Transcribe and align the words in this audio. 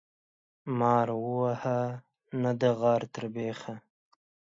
مار 0.79 1.07
وهه، 1.35 1.81
نه 2.41 2.51
د 2.61 2.63
غار 2.79 3.01
تر 3.13 3.23
بيخه. 3.35 3.73